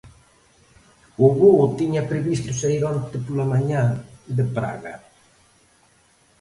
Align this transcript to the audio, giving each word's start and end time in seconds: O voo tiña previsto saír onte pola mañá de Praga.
O 1.25 1.27
voo 1.39 1.63
tiña 1.79 2.07
previsto 2.11 2.49
saír 2.59 2.83
onte 2.91 3.17
pola 3.25 3.49
mañá 3.53 3.83
de 4.37 4.43
Praga. 4.55 4.95